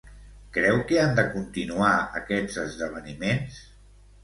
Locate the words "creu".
0.55-0.79